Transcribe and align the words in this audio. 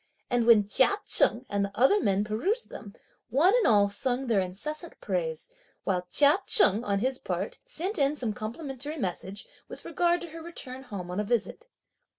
And 0.31 0.47
when 0.47 0.67
Chia 0.67 0.97
Cheng 1.05 1.45
and 1.47 1.63
the 1.63 1.71
other 1.75 2.01
men 2.01 2.23
perused 2.23 2.69
them, 2.71 2.95
one 3.29 3.53
and 3.57 3.67
all 3.67 3.87
sung 3.87 4.25
their 4.25 4.39
incessant 4.39 4.99
praise, 4.99 5.47
while 5.83 6.07
Chia 6.09 6.39
Cheng, 6.47 6.83
on 6.83 6.97
his 7.01 7.19
part, 7.19 7.59
sent 7.65 7.99
in 7.99 8.15
some 8.15 8.33
complimentary 8.33 8.97
message, 8.97 9.45
with 9.67 9.85
regard 9.85 10.19
to 10.21 10.29
her 10.31 10.41
return 10.41 10.81
home 10.81 11.11
on 11.11 11.19
a 11.19 11.23
visit. 11.23 11.67